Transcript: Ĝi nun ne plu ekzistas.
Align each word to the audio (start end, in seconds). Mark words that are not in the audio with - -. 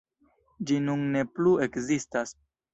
Ĝi 0.71 0.77
nun 0.87 1.05
ne 1.17 1.23
plu 1.37 1.55
ekzistas. 1.69 2.37